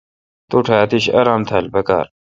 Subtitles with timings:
[0.49, 2.05] توٹھ اتش آرام تھال پکار۔